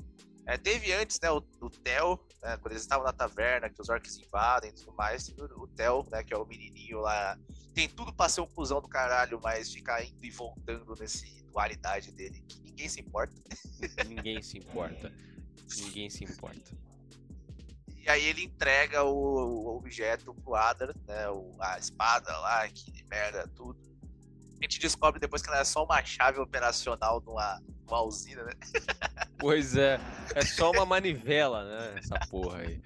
é, 0.46 0.56
teve 0.56 0.92
antes, 0.92 1.18
né, 1.20 1.30
o, 1.30 1.38
o 1.60 1.70
Theo, 1.70 2.18
né, 2.42 2.56
quando 2.56 2.72
eles 2.72 2.82
estavam 2.82 3.04
na 3.04 3.12
taverna, 3.12 3.68
que 3.68 3.80
os 3.80 3.88
orcs 3.88 4.16
invadem 4.16 4.70
e 4.70 4.72
tudo 4.72 4.92
mais, 4.94 5.28
o, 5.28 5.62
o 5.62 5.68
Theo, 5.68 6.06
né, 6.10 6.24
que 6.24 6.34
é 6.34 6.36
o 6.36 6.46
menininho 6.46 7.00
lá, 7.00 7.38
tem 7.74 7.88
tudo 7.88 8.12
pra 8.12 8.28
ser 8.28 8.40
um 8.40 8.46
cuzão 8.46 8.80
do 8.80 8.88
caralho, 8.88 9.40
mas 9.42 9.72
fica 9.72 10.02
indo 10.02 10.24
e 10.24 10.30
voltando 10.30 10.94
nesse 10.98 11.42
dualidade 11.44 12.12
dele, 12.12 12.42
que 12.48 12.60
ninguém 12.60 12.88
se 12.88 13.00
importa. 13.00 13.34
Ninguém 14.06 14.42
se 14.42 14.58
importa. 14.58 15.12
ninguém 15.76 16.10
se 16.10 16.24
importa. 16.24 16.76
E 17.96 18.08
aí 18.08 18.24
ele 18.24 18.44
entrega 18.44 19.04
o, 19.04 19.12
o 19.12 19.76
objeto 19.76 20.34
pro 20.34 20.54
Adar, 20.54 20.94
né, 21.06 21.28
o, 21.28 21.54
a 21.60 21.78
espada 21.78 22.36
lá, 22.38 22.68
que 22.68 23.04
merda, 23.08 23.46
tudo. 23.48 23.78
A 24.58 24.64
gente 24.64 24.78
descobre 24.78 25.20
depois 25.20 25.42
que 25.42 25.48
ela 25.48 25.60
é 25.60 25.64
só 25.64 25.84
uma 25.84 26.02
chave 26.04 26.38
operacional 26.38 27.20
numa, 27.20 27.60
numa 27.90 28.02
usina, 28.02 28.44
né? 28.44 28.52
Pois 29.38 29.76
é, 29.76 29.98
é 30.34 30.44
só 30.44 30.70
uma 30.70 30.86
manivela, 30.86 31.64
né? 31.64 31.98
Essa 31.98 32.18
porra 32.30 32.60
aí. 32.60 32.80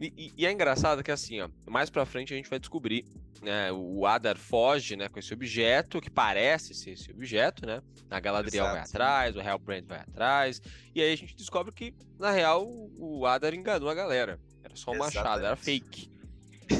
E, 0.00 0.32
e, 0.36 0.46
é 0.46 0.50
engraçado 0.50 1.02
que 1.02 1.10
assim, 1.10 1.40
ó, 1.40 1.48
mais 1.66 1.88
pra 1.88 2.04
frente 2.04 2.32
a 2.32 2.36
gente 2.36 2.50
vai 2.50 2.58
descobrir, 2.58 3.04
né? 3.40 3.72
O 3.72 4.04
Adar 4.06 4.36
foge, 4.36 4.96
né, 4.96 5.08
com 5.08 5.18
esse 5.18 5.32
objeto, 5.32 6.00
que 6.00 6.10
parece 6.10 6.74
ser 6.74 6.90
esse 6.90 7.10
objeto, 7.12 7.64
né? 7.64 7.80
A 8.10 8.18
Galadriel 8.18 8.64
Exato. 8.64 8.76
vai 8.76 8.84
atrás, 8.84 9.36
o 9.36 9.40
Hellbrand 9.40 9.84
vai 9.86 10.00
atrás, 10.00 10.60
e 10.94 11.00
aí 11.00 11.12
a 11.12 11.16
gente 11.16 11.36
descobre 11.36 11.72
que, 11.72 11.94
na 12.18 12.30
real, 12.30 12.66
o 12.98 13.24
Adar 13.24 13.54
enganou 13.54 13.88
a 13.88 13.94
galera. 13.94 14.40
Era 14.62 14.74
só 14.76 14.90
um 14.90 14.94
Exatamente. 14.94 15.16
machado, 15.16 15.46
era 15.46 15.56
fake. 15.56 16.10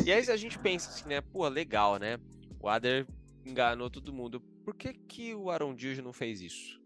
E 0.05 0.13
aí 0.13 0.29
a 0.29 0.37
gente 0.37 0.59
pensa 0.59 0.91
assim, 0.91 1.09
né? 1.09 1.21
Pô, 1.21 1.47
legal, 1.49 1.99
né? 1.99 2.19
O 2.59 2.69
Adar 2.69 3.07
enganou 3.47 3.89
todo 3.89 4.13
mundo. 4.13 4.41
Por 4.65 4.75
que, 4.75 4.93
que 4.93 5.35
o 5.35 5.51
Arondir 5.51 6.03
não 6.03 6.13
fez 6.13 6.41
isso? 6.41 6.84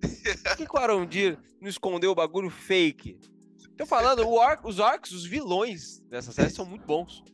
Por 0.00 0.56
que, 0.56 0.66
que 0.66 0.76
o 0.76 0.78
Arondir 0.78 1.38
não 1.60 1.68
escondeu 1.68 2.10
o 2.12 2.14
bagulho 2.14 2.50
fake? 2.50 3.18
Tô 3.76 3.86
falando, 3.86 4.28
or 4.28 4.58
os 4.64 4.78
orcs, 4.78 5.12
os 5.12 5.24
vilões 5.24 6.00
dessa 6.00 6.32
série 6.32 6.50
são 6.50 6.66
muito 6.66 6.84
bons. 6.84 7.24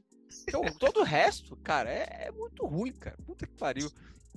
Então, 0.49 0.62
todo 0.78 1.00
o 1.00 1.02
resto, 1.02 1.56
cara, 1.56 1.90
é, 1.90 2.26
é, 2.26 2.30
muito 2.30 2.64
ruim, 2.66 2.92
cara. 2.92 3.16
Puta 3.26 3.46
que 3.46 3.54
pariu. 3.54 3.90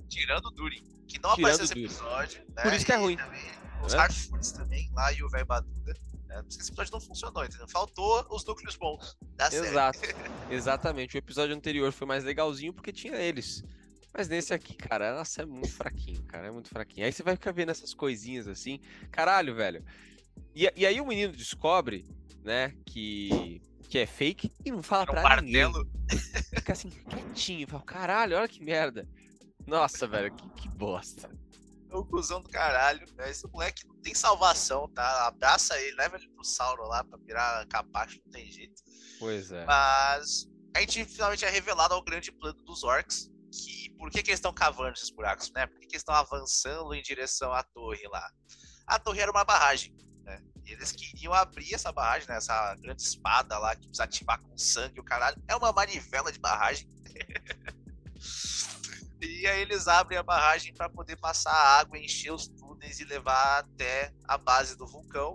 Tirando 0.08 0.46
o 0.46 0.50
Durin, 0.50 0.82
que 1.06 1.20
não 1.20 1.34
Tirando 1.34 1.54
apareceu 1.54 1.62
nesse 1.62 1.72
episódio. 1.72 2.42
Né? 2.56 2.62
Por 2.62 2.72
isso 2.72 2.84
que 2.84 2.92
é 2.92 2.96
ruim. 2.96 3.16
Também, 3.16 3.40
os 3.84 3.94
é? 3.94 3.96
Hardfoods 3.96 4.52
também, 4.52 4.90
lá 4.92 5.12
e 5.12 5.22
o 5.22 5.28
velho 5.28 5.46
Baduda. 5.46 5.94
Né? 6.26 6.42
Esse 6.48 6.68
episódio 6.68 6.92
não 6.92 7.00
funcionou, 7.00 7.44
entendeu? 7.44 7.68
Faltou 7.68 8.26
os 8.30 8.44
núcleos 8.44 8.76
bons 8.76 9.16
da 9.36 9.46
Exato. 9.48 9.98
série. 9.98 10.14
Exatamente. 10.50 11.16
O 11.16 11.18
episódio 11.18 11.54
anterior 11.54 11.92
foi 11.92 12.06
mais 12.06 12.24
legalzinho 12.24 12.72
porque 12.72 12.92
tinha 12.92 13.16
eles. 13.16 13.62
Mas 14.12 14.28
nesse 14.28 14.52
aqui, 14.52 14.74
cara, 14.74 15.14
nossa, 15.14 15.42
é 15.42 15.46
muito 15.46 15.72
fraquinho, 15.72 16.22
cara. 16.24 16.48
É 16.48 16.50
muito 16.50 16.68
fraquinho. 16.68 17.06
Aí 17.06 17.12
você 17.12 17.22
vai 17.22 17.36
ficar 17.36 17.52
vendo 17.52 17.70
essas 17.70 17.94
coisinhas 17.94 18.48
assim. 18.48 18.80
Caralho, 19.10 19.54
velho. 19.54 19.84
E, 20.54 20.70
e 20.76 20.86
aí 20.86 21.00
o 21.00 21.06
menino 21.06 21.32
descobre, 21.32 22.04
né, 22.42 22.74
que, 22.84 23.62
que 23.88 23.98
é 23.98 24.06
fake 24.06 24.52
e 24.64 24.70
não 24.70 24.82
fala 24.82 25.02
é 25.02 25.04
um 25.04 25.12
pra 25.12 25.22
martelo. 25.22 25.84
ninguém. 25.84 26.18
Fica 26.54 26.72
assim, 26.72 26.90
quietinho. 26.90 27.68
Fala, 27.68 27.82
caralho, 27.82 28.36
olha 28.36 28.48
que 28.48 28.62
merda. 28.62 29.08
Nossa, 29.66 30.06
velho, 30.06 30.34
que, 30.34 30.48
que 30.50 30.68
bosta. 30.68 31.30
É 31.88 31.96
o 31.96 32.04
cuzão 32.04 32.40
do 32.40 32.48
caralho. 32.48 33.06
Né? 33.16 33.30
Esse 33.30 33.46
moleque 33.48 33.86
não 33.86 33.96
tem 33.96 34.14
salvação, 34.14 34.88
tá? 34.88 35.28
Abraça 35.28 35.78
ele, 35.80 35.96
leva 35.96 36.16
ele 36.16 36.28
pro 36.30 36.44
Sauro 36.44 36.82
lá 36.88 37.04
pra 37.04 37.18
virar 37.18 37.66
capacho, 37.66 38.20
não 38.24 38.32
tem 38.32 38.50
jeito. 38.50 38.82
Pois 39.18 39.52
é. 39.52 39.64
Mas 39.64 40.48
a 40.74 40.80
gente 40.80 41.04
finalmente 41.04 41.44
é 41.44 41.50
revelado 41.50 41.94
ao 41.94 42.02
grande 42.02 42.32
plano 42.32 42.60
dos 42.62 42.82
orcs 42.82 43.30
que 43.50 43.90
por 43.98 44.10
que, 44.10 44.22
que 44.22 44.30
eles 44.30 44.38
estão 44.38 44.52
cavando 44.52 44.92
esses 44.92 45.10
buracos, 45.10 45.50
né? 45.52 45.66
Por 45.66 45.80
que, 45.80 45.86
que 45.86 45.94
eles 45.94 46.02
estão 46.02 46.14
avançando 46.14 46.94
em 46.94 47.02
direção 47.02 47.52
à 47.52 47.62
torre 47.62 48.06
lá? 48.08 48.30
A 48.86 48.98
torre 48.98 49.20
era 49.20 49.30
uma 49.30 49.44
barragem, 49.44 49.94
né? 50.24 50.42
Eles 50.64 50.92
queriam 50.92 51.32
abrir 51.32 51.74
essa 51.74 51.92
barragem, 51.92 52.28
né? 52.28 52.36
Essa 52.36 52.74
grande 52.76 53.02
espada 53.02 53.58
lá 53.58 53.74
que 53.74 53.86
precisa 53.86 54.04
ativar 54.04 54.40
com 54.40 54.56
sangue, 54.56 55.00
o 55.00 55.04
caralho. 55.04 55.42
É 55.48 55.56
uma 55.56 55.72
manivela 55.72 56.32
de 56.32 56.38
barragem. 56.38 56.88
e 59.20 59.46
aí 59.46 59.60
eles 59.60 59.88
abrem 59.88 60.18
a 60.18 60.22
barragem 60.22 60.72
para 60.72 60.88
poder 60.88 61.16
passar 61.16 61.52
água, 61.52 61.98
encher 61.98 62.32
os 62.32 62.48
túneis 62.48 63.00
e 63.00 63.04
levar 63.04 63.60
até 63.60 64.12
a 64.24 64.38
base 64.38 64.76
do 64.76 64.86
vulcão, 64.86 65.34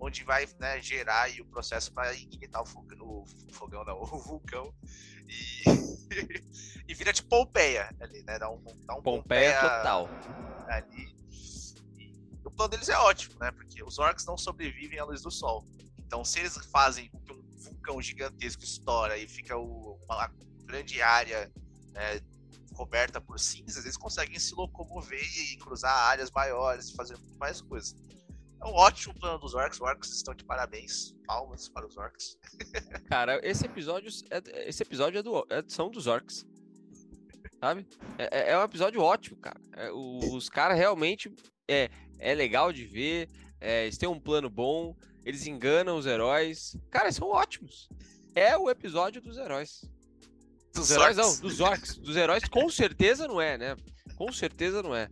onde 0.00 0.24
vai 0.24 0.46
né, 0.60 0.80
gerar 0.80 1.28
o 1.40 1.46
processo 1.46 1.92
para 1.92 2.14
ignitar 2.14 2.62
o 2.62 2.66
fogão, 2.66 3.06
o 3.06 3.52
fogão 3.52 3.84
não, 3.84 3.98
o 4.00 4.18
vulcão 4.18 4.72
e, 5.28 5.64
e 6.88 6.94
vira 6.94 7.12
de 7.12 7.22
Pompeia 7.22 7.94
ali, 8.00 8.22
né? 8.24 8.38
Dá 8.38 8.50
um, 8.50 8.62
dá 8.86 8.94
um 8.94 9.02
Pompeia, 9.02 9.54
Pompeia 9.54 9.60
total. 9.60 10.10
Ali. 10.68 11.16
E 11.98 12.46
o 12.46 12.50
plano 12.50 12.70
deles 12.70 12.88
é 12.88 12.96
ótimo, 12.96 13.38
né? 13.40 13.50
Porque 13.52 13.82
os 13.82 13.98
orcs 13.98 14.24
não 14.26 14.36
sobrevivem 14.36 14.98
à 14.98 15.04
luz 15.04 15.22
do 15.22 15.30
sol. 15.30 15.66
Então, 15.98 16.24
se 16.24 16.40
eles 16.40 16.56
fazem 16.72 17.10
com 17.10 17.20
que 17.20 17.32
um 17.32 17.42
vulcão 17.56 18.00
gigantesco 18.00 18.64
estoura 18.64 19.18
e 19.18 19.28
fica 19.28 19.56
o, 19.56 19.98
uma 20.04 20.32
grande 20.64 21.02
área 21.02 21.52
né, 21.92 22.20
coberta 22.74 23.20
por 23.20 23.38
cinzas, 23.38 23.84
eles 23.84 23.96
conseguem 23.96 24.38
se 24.38 24.54
locomover 24.54 25.20
e 25.20 25.56
cruzar 25.58 25.92
áreas 25.92 26.30
maiores 26.30 26.88
e 26.88 26.94
fazer 26.94 27.16
muito 27.18 27.38
mais 27.38 27.60
coisas. 27.60 27.94
É 28.60 28.66
um 28.66 28.74
ótimo 28.74 29.14
plano 29.14 29.38
dos 29.38 29.54
orcs. 29.54 29.76
Os 29.76 29.82
orcs 29.82 30.10
estão 30.10 30.34
de 30.34 30.44
parabéns. 30.44 31.14
Palmas 31.26 31.68
para 31.68 31.86
os 31.86 31.96
orcs. 31.96 32.36
Cara, 33.08 33.40
esse 33.42 33.66
episódio, 33.66 34.10
é, 34.30 34.68
esse 34.68 34.82
episódio 34.82 35.18
é 35.18 35.22
do, 35.22 35.46
é, 35.50 35.62
são 35.66 35.90
dos 35.90 36.06
orcs. 36.06 36.46
Sabe? 37.60 37.86
É, 38.18 38.40
é, 38.40 38.50
é 38.52 38.58
um 38.58 38.62
episódio 38.62 39.00
ótimo, 39.00 39.36
cara. 39.38 39.60
É, 39.76 39.90
os 39.90 40.48
caras 40.48 40.78
realmente 40.78 41.34
é, 41.66 41.90
é 42.18 42.34
legal 42.34 42.72
de 42.72 42.84
ver. 42.84 43.28
É, 43.60 43.84
eles 43.84 43.98
têm 43.98 44.08
um 44.08 44.20
plano 44.20 44.48
bom. 44.48 44.96
Eles 45.24 45.46
enganam 45.46 45.96
os 45.96 46.06
heróis. 46.06 46.76
Cara, 46.90 47.06
eles 47.06 47.16
são 47.16 47.28
ótimos. 47.28 47.88
É 48.34 48.56
o 48.56 48.70
episódio 48.70 49.20
dos 49.20 49.36
heróis. 49.36 49.80
Dos, 50.72 50.88
dos 50.88 50.90
heróis, 50.92 51.16
não, 51.16 51.40
dos 51.40 51.60
orcs. 51.60 51.96
Dos 51.96 52.16
heróis, 52.16 52.44
com 52.44 52.70
certeza 52.70 53.26
não 53.26 53.40
é, 53.40 53.58
né? 53.58 53.76
Com 54.16 54.32
certeza 54.32 54.82
não 54.82 54.94
é. 54.94 55.10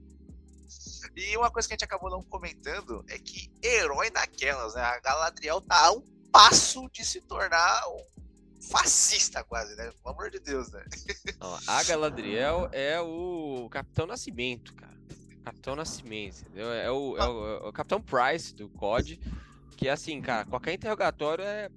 E 1.16 1.34
uma 1.34 1.50
coisa 1.50 1.66
que 1.66 1.72
a 1.72 1.76
gente 1.76 1.84
acabou 1.84 2.10
não 2.10 2.22
comentando 2.22 3.02
é 3.08 3.18
que 3.18 3.50
herói 3.62 4.10
naquelas, 4.10 4.74
né? 4.74 4.82
A 4.82 5.00
Galadriel 5.00 5.62
tá 5.62 5.86
a 5.86 5.92
um 5.92 6.02
passo 6.30 6.86
de 6.92 7.06
se 7.06 7.22
tornar 7.22 7.88
um 7.88 8.04
fascista 8.70 9.42
quase, 9.42 9.74
né? 9.76 9.90
Pelo 10.02 10.14
amor 10.14 10.30
de 10.30 10.38
Deus, 10.38 10.70
né? 10.70 10.84
Não, 11.40 11.58
a 11.66 11.82
Galadriel 11.84 12.68
é 12.70 13.00
o 13.00 13.66
Capitão 13.70 14.06
Nascimento, 14.06 14.74
cara. 14.74 14.94
Capitão 15.42 15.74
Nascimento, 15.74 16.40
entendeu? 16.40 16.70
É 16.70 16.90
o, 16.90 17.16
é 17.16 17.26
o, 17.26 17.46
é 17.64 17.68
o 17.68 17.72
Capitão 17.72 18.02
Price 18.02 18.54
do 18.54 18.68
COD, 18.68 19.18
que 19.74 19.88
é 19.88 19.92
assim, 19.92 20.20
cara, 20.20 20.44
qualquer 20.44 20.74
interrogatório 20.74 21.44
é... 21.44 21.70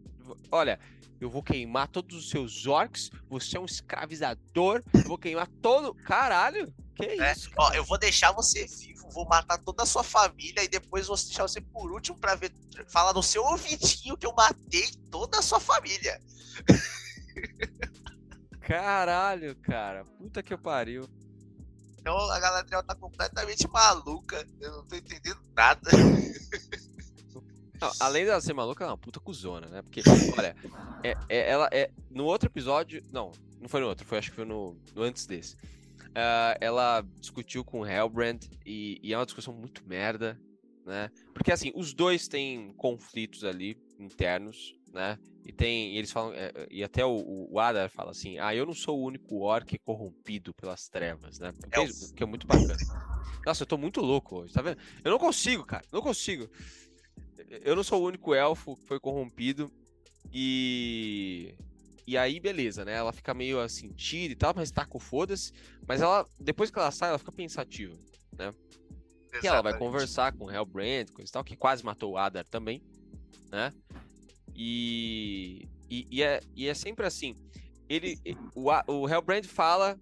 Olha, 0.51 0.79
eu 1.22 1.29
vou 1.29 1.43
queimar 1.43 1.88
todos 1.88 2.17
os 2.17 2.29
seus 2.29 2.65
orcs, 2.65 3.10
você 3.29 3.55
é 3.55 3.60
um 3.60 3.65
escravizador, 3.65 4.84
vou 5.05 5.17
queimar 5.17 5.48
todo... 5.62 5.93
Caralho, 5.93 6.74
que 7.08 7.22
é, 7.22 7.32
isso, 7.32 7.50
Ó, 7.58 7.72
eu 7.74 7.84
vou 7.84 7.98
deixar 7.98 8.32
você 8.32 8.65
vivo 8.65 9.00
vou 9.12 9.25
matar 9.25 9.58
toda 9.58 9.84
a 9.84 9.86
sua 9.86 10.03
família 10.03 10.63
e 10.63 10.68
depois 10.68 11.08
vou 11.08 11.15
deixar 11.15 11.44
você 11.44 11.60
por 11.60 11.91
último 11.91 12.18
para 12.18 12.36
ver 12.36 12.53
falar 12.88 13.13
no 13.13 13.24
seu 13.24 13.44
ouvidinho 13.44 14.18
que 14.18 14.25
eu 14.25 14.34
matei 14.34 14.89
toda 15.12 15.39
a 15.39 15.41
sua 15.41 15.60
família. 15.60 16.20
Caralho, 18.62 19.56
cara. 19.58 20.06
Puta 20.06 20.44
que 20.44 20.56
pariu. 20.56 21.10
Então 22.00 22.15
a 22.32 22.39
Galadriel 22.39 22.84
tá 22.84 22.96
completamente 22.96 23.68
maluca. 23.68 24.48
Eu 24.62 24.72
não 24.72 24.86
tô 24.86 24.96
entendendo 24.96 25.41
nada. 25.56 25.89
Não, 27.82 27.91
além 28.00 28.25
dela 28.25 28.41
ser 28.41 28.53
maluca, 28.53 28.84
ela 28.84 28.91
é 28.91 28.94
uma 28.94 28.98
puta 28.98 29.20
cuzona, 29.20 29.68
né? 29.68 29.82
Porque, 29.82 30.01
olha, 30.38 30.56
é, 31.03 31.18
é, 31.29 31.50
ela 31.50 31.70
é. 31.72 31.89
No 32.10 32.25
outro 32.25 32.48
episódio. 32.48 33.01
Não, 33.12 33.32
não 33.60 33.68
foi 33.68 33.82
no 33.82 33.88
outro, 33.88 34.06
foi, 34.06 34.18
acho 34.18 34.29
que 34.29 34.36
foi 34.36 34.46
no, 34.46 34.77
no 34.94 35.01
antes 35.01 35.25
desse 35.25 35.58
uh, 36.10 36.58
ela 36.60 37.01
discutiu 37.20 37.63
com 37.63 37.82
o 37.82 37.86
Hellbrand 37.86 38.39
e, 38.66 39.00
e, 39.01 39.13
é 39.13 39.18
uma 39.18 39.25
discussão 39.25 39.54
muito 39.54 39.88
merda, 39.88 40.39
né? 40.86 41.10
Porque 41.34 41.51
assim, 41.51 41.72
os 41.75 41.94
dois 41.94 42.28
têm 42.28 42.74
conflitos 42.74 43.44
ali 43.44 43.78
internos, 44.00 44.75
né? 44.94 45.18
E 45.46 45.51
tem, 45.51 45.94
e 45.94 45.98
eles 45.98 46.12
falam, 46.12 46.34
é, 46.34 46.68
e 46.70 46.84
até 46.84 47.06
o, 47.06 47.48
o, 47.51 47.60
Adar 47.60 47.89
fala 47.89 48.12
assim: 48.12 48.38
ah, 48.39 48.54
eu 48.54 48.66
não 48.66 48.74
sou 48.74 49.00
o 49.00 49.04
único 49.04 49.39
orc 49.39 49.78
corrompido 49.80 50.54
pelas 50.54 50.88
trevas, 50.89 51.39
né? 51.39 51.54
Que 51.72 51.80
é, 51.80 51.88
que 52.16 52.24
é 52.24 52.25
muito 52.25 52.46
bacana. 52.46 52.78
Nossa, 53.46 53.63
eu 53.63 53.68
tô 53.68 53.78
muito 53.78 54.01
louco 54.01 54.42
hoje, 54.42 54.54
tá 54.54 54.62
vendo? 54.62 54.78
Eu 55.04 55.12
não 55.12 55.18
consigo, 55.18 55.66
cara, 55.66 55.84
não 55.92 56.01
consigo. 56.01 56.50
Eu 57.63 57.75
não 57.75 57.84
sou 57.84 58.01
o 58.01 58.06
único 58.06 58.36
elfo 58.36 58.75
que 58.75 58.86
foi 58.86 59.00
corrompido 59.00 59.72
e 60.32 61.56
e 62.10 62.18
aí, 62.18 62.39
beleza, 62.39 62.84
né? 62.84 62.94
Ela 62.94 63.13
fica 63.13 63.36
meio 63.36 63.60
assim, 63.60 63.92
tira 63.94 64.34
e 64.34 64.36
tal, 64.36 64.51
mas 64.56 64.72
tá 64.72 64.84
com 64.84 65.00
foda-se. 65.00 65.54
Mas 65.88 66.01
ela, 66.01 66.25
depois 66.39 66.72
que 66.72 66.80
ela 66.80 66.89
sai, 66.89 67.10
ela 67.10 67.20
fica 67.20 67.32
pensativa, 67.32 67.94
né? 68.36 68.51
Exatamente. 69.32 69.44
E 69.44 69.48
ela 69.48 69.62
vai 69.62 69.78
conversar 69.78 70.34
com 70.34 70.46
o 70.46 70.51
Hellbrand, 70.51 71.12
coisa 71.13 71.30
e 71.30 71.32
tal, 71.32 71.44
que 71.44 71.56
quase 71.56 71.86
matou 71.86 72.13
o 72.13 72.18
Adar 72.18 72.44
também, 72.46 72.84
né? 73.51 73.72
E, 74.56 75.70
e, 75.88 76.08
e, 76.10 76.24
é, 76.24 76.39
e 76.56 76.68
é 76.68 76.74
sempre 76.74 77.06
assim. 77.06 77.36
Ele, 77.88 78.20
o, 78.56 78.72
o 78.88 79.08
Hellbrand 79.08 79.44
fala 79.44 79.96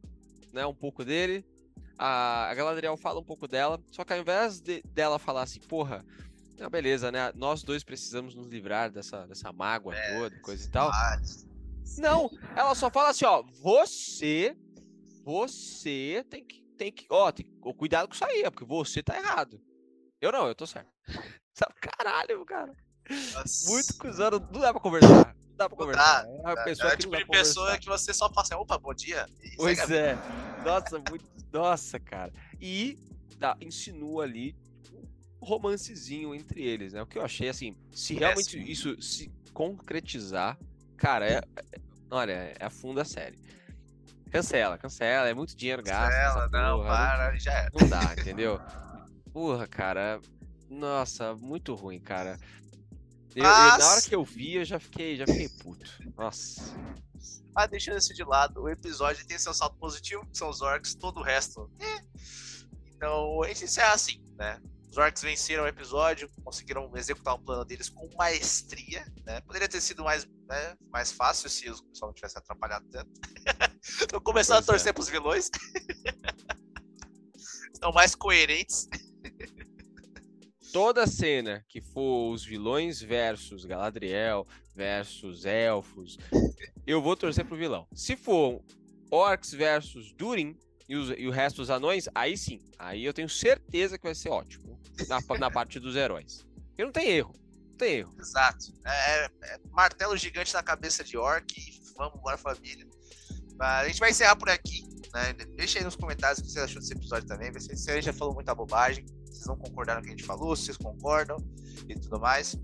né, 0.53 0.65
um 0.65 0.73
pouco 0.73 1.03
dele, 1.03 1.45
a, 1.97 2.49
a 2.49 2.53
Galadriel 2.53 2.95
fala 2.95 3.19
um 3.19 3.23
pouco 3.23 3.49
dela, 3.49 3.81
só 3.91 4.05
que 4.05 4.13
ao 4.13 4.19
invés 4.19 4.61
de, 4.61 4.81
dela 4.93 5.19
falar 5.19 5.41
assim, 5.41 5.59
porra, 5.59 6.05
não, 6.57 6.69
beleza, 6.69 7.11
né? 7.11 7.33
Nós 7.35 7.63
dois 7.63 7.83
precisamos 7.83 8.33
nos 8.33 8.47
livrar 8.47 8.89
dessa, 8.89 9.27
dessa 9.27 9.51
mágoa 9.51 9.93
é, 9.93 10.17
toda, 10.17 10.39
coisa 10.39 10.65
e 10.65 10.71
tal. 10.71 10.89
Não, 11.97 12.29
ela 12.55 12.75
só 12.75 12.89
fala 12.89 13.09
assim, 13.09 13.25
ó, 13.25 13.43
você, 13.61 14.55
você 15.23 16.25
tem 16.29 16.43
que, 16.43 16.61
tem 16.77 16.91
que, 16.91 17.05
ó, 17.09 17.31
tem, 17.31 17.45
cuidado 17.77 18.07
com 18.07 18.13
isso 18.13 18.25
aí, 18.25 18.43
porque 18.43 18.65
você 18.65 19.01
tá 19.01 19.17
errado. 19.17 19.61
Eu 20.21 20.31
não, 20.31 20.47
eu 20.47 20.55
tô 20.55 20.65
certo. 20.65 20.91
Sabe, 21.53 21.73
caralho, 21.79 22.45
cara. 22.45 22.73
Nossa. 23.33 23.69
Muito 23.71 23.97
cuzão, 23.97 24.31
não 24.31 24.61
dá 24.61 24.71
pra 24.71 24.81
conversar. 24.81 25.35
Não 25.35 25.55
dá 25.55 25.69
pra 25.69 25.77
conversar. 25.77 26.23
Dá, 26.23 26.29
é 26.29 26.41
uma 26.41 26.63
pessoa 26.63 26.91
é, 26.91 26.95
que 26.95 27.01
tipo 27.03 27.17
de 27.17 27.25
pessoa 27.25 27.77
que 27.77 27.87
você 27.87 28.13
só 28.13 28.29
assim, 28.35 28.53
opa, 28.55 28.77
bom 28.77 28.93
dia. 28.93 29.25
Pois 29.55 29.89
é. 29.89 30.15
Nossa, 30.63 31.01
muito, 31.09 31.25
nossa, 31.51 31.99
cara. 31.99 32.31
E 32.59 32.99
tá, 33.39 33.57
insinua 33.61 34.23
ali 34.23 34.55
um 35.41 35.45
romancezinho 35.45 36.35
entre 36.35 36.63
eles, 36.63 36.93
né? 36.93 37.01
O 37.01 37.07
que 37.07 37.17
eu 37.17 37.23
achei 37.23 37.49
assim, 37.49 37.75
se 37.91 38.13
realmente 38.15 38.59
isso 38.71 39.01
se 39.01 39.31
concretizar, 39.53 40.57
cara, 40.97 41.27
é, 41.27 41.37
é 41.37 41.43
olha, 42.09 42.55
é 42.59 42.65
a 42.65 42.69
funda 42.69 43.01
a 43.01 43.05
série. 43.05 43.37
Cancela, 44.31 44.77
cancela, 44.77 45.29
é 45.29 45.33
muito 45.33 45.55
dinheiro 45.55 45.81
gasto. 45.81 46.11
Cancela, 46.11 46.49
não, 46.49 46.77
porra, 46.79 46.89
para, 46.89 47.37
já 47.37 47.53
é. 47.53 47.69
Não 47.73 47.87
dá, 47.87 48.13
entendeu? 48.17 48.59
Porra, 49.31 49.67
cara, 49.67 50.19
nossa, 50.69 51.33
muito 51.35 51.73
ruim, 51.75 51.99
cara. 51.99 52.37
Eu, 53.35 53.43
eu, 53.43 53.49
na 53.49 53.87
hora 53.87 54.01
que 54.01 54.15
eu 54.15 54.23
vi, 54.23 54.55
eu 54.55 54.65
já 54.65 54.79
fiquei, 54.79 55.15
já 55.15 55.25
fiquei 55.25 55.47
puto. 55.47 55.89
Nossa. 56.17 56.75
Mas 57.53 57.69
deixando 57.69 57.97
isso 57.97 58.13
de 58.13 58.23
lado, 58.23 58.63
o 58.63 58.69
episódio 58.69 59.25
tem 59.25 59.37
seu 59.37 59.53
salto 59.53 59.77
positivo, 59.77 60.25
que 60.25 60.37
são 60.37 60.49
os 60.49 60.61
orcs, 60.61 60.95
todo 60.95 61.19
o 61.19 61.23
resto. 61.23 61.69
Eh. 61.79 62.01
Então, 62.95 63.43
a 63.43 63.47
gente 63.47 63.65
encerra 63.65 63.93
assim, 63.93 64.21
né? 64.37 64.59
Os 64.89 64.97
orcs 64.97 65.21
venceram 65.21 65.63
o 65.63 65.67
episódio, 65.67 66.29
conseguiram 66.43 66.91
executar 66.95 67.35
o 67.35 67.39
plano 67.39 67.63
deles 67.63 67.89
com 67.89 68.09
maestria, 68.17 69.05
né? 69.25 69.41
Poderia 69.41 69.67
ter 69.67 69.81
sido 69.81 70.03
mais, 70.03 70.27
né, 70.47 70.75
mais 70.91 71.11
fácil 71.11 71.49
se 71.49 71.69
o 71.69 71.83
pessoal 71.83 72.09
não 72.09 72.13
tivesse 72.13 72.37
atrapalhado 72.37 72.85
tanto. 72.89 73.11
Estão 73.81 74.21
começando 74.21 74.57
pois 74.57 74.69
a 74.69 74.73
torcer 74.73 74.89
é. 74.89 74.93
pros 74.93 75.09
vilões. 75.09 75.49
Estão 77.73 77.91
mais 77.91 78.15
coerentes. 78.15 78.87
Toda 80.71 81.07
cena 81.07 81.65
que 81.67 81.81
for 81.81 82.31
os 82.31 82.43
vilões 82.43 83.01
versus 83.01 83.65
Galadriel 83.65 84.47
versus 84.75 85.45
elfos, 85.45 86.17
eu 86.85 87.01
vou 87.01 87.15
torcer 87.15 87.45
pro 87.45 87.57
vilão. 87.57 87.87
Se 87.93 88.15
for 88.15 88.61
orcs 89.09 89.53
versus 89.53 90.13
Durin, 90.13 90.57
e, 90.87 90.95
os, 90.95 91.09
e 91.17 91.27
o 91.27 91.31
resto 91.31 91.57
dos 91.57 91.69
anões, 91.69 92.07
aí 92.15 92.37
sim. 92.37 92.61
Aí 92.79 93.03
eu 93.03 93.13
tenho 93.13 93.27
certeza 93.27 93.97
que 93.97 94.05
vai 94.05 94.15
ser 94.15 94.29
ótimo. 94.29 94.79
Na, 95.07 95.19
na 95.37 95.51
parte 95.51 95.79
dos 95.79 95.95
heróis. 95.95 96.47
Porque 96.69 96.85
não 96.85 96.91
tem 96.91 97.09
erro. 97.09 97.33
Tem 97.77 97.97
erro. 97.97 98.15
Exato. 98.19 98.73
É, 98.85 99.25
é, 99.25 99.29
é 99.43 99.59
martelo 99.71 100.17
gigante 100.17 100.53
na 100.53 100.63
cabeça 100.63 101.03
de 101.03 101.17
orc. 101.17 101.45
Vamos 101.95 102.17
embora, 102.17 102.37
família. 102.37 102.87
Mas 103.57 103.85
a 103.85 103.87
gente 103.87 103.99
vai 103.99 104.11
encerrar 104.11 104.35
por 104.35 104.49
aqui. 104.49 104.83
Né? 105.13 105.33
Deixa 105.55 105.79
aí 105.79 105.85
nos 105.85 105.95
comentários 105.95 106.39
o 106.39 106.43
que 106.43 106.51
você 106.51 106.59
achou 106.59 106.81
desse 106.81 106.93
episódio 106.93 107.27
também. 107.27 107.51
Se 107.59 107.91
a 107.91 107.95
gente 107.95 108.05
já 108.05 108.13
falou 108.13 108.33
muita 108.33 108.53
bobagem. 108.53 109.05
Vocês 109.25 109.45
não 109.45 109.57
concordaram 109.57 110.01
com 110.01 110.05
o 110.05 110.07
que 110.07 110.13
a 110.13 110.17
gente 110.17 110.25
falou, 110.25 110.55
se 110.55 110.65
vocês 110.65 110.77
concordam 110.77 111.37
e 111.87 111.93
tudo 111.95 112.19
mais. 112.19 112.55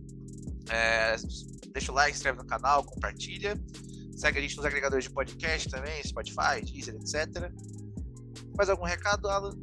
É, 0.69 1.15
deixa 1.71 1.91
o 1.91 1.95
like, 1.95 2.15
inscreve 2.15 2.37
no 2.37 2.45
canal, 2.45 2.83
compartilha. 2.83 3.55
Segue 4.15 4.39
a 4.39 4.41
gente 4.41 4.55
nos 4.57 4.65
agregadores 4.65 5.05
de 5.05 5.11
podcast 5.11 5.69
também, 5.69 6.03
Spotify, 6.03 6.61
Deezer, 6.63 6.95
etc. 6.95 7.51
Mais 8.55 8.69
algum 8.69 8.85
recado, 8.85 9.27
Alan? 9.27 9.55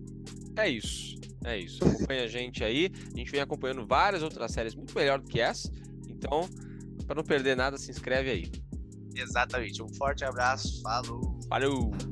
É 0.57 0.69
isso. 0.69 1.10
É 1.45 1.59
isso. 1.59 1.83
Acompanha 1.85 2.25
a 2.25 2.29
gente 2.29 2.63
aí. 2.63 2.91
A 3.15 3.17
gente 3.17 3.31
vem 3.31 3.41
acompanhando 3.41 3.87
várias 3.87 4.23
outras 4.23 4.53
séries 4.53 4.75
muito 4.75 4.95
melhor 4.95 5.21
do 5.21 5.29
que 5.29 5.41
essa. 5.41 5.71
Então, 6.09 6.49
para 7.07 7.17
não 7.17 7.25
perder 7.25 7.57
nada, 7.57 7.79
se 7.79 7.91
inscreve 7.91 8.31
aí. 8.31 8.53
Exatamente. 9.17 9.83
Um 9.83 9.89
forte 9.95 10.25
abraço. 10.25 10.81
Falou. 10.83 11.39
Falou! 11.49 12.10